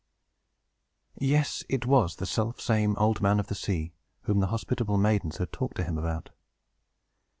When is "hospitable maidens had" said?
4.47-5.51